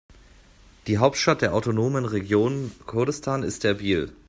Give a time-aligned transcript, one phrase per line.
[0.87, 4.11] Die Hauptstadt der autonomen Region Kurdistan ist Erbil.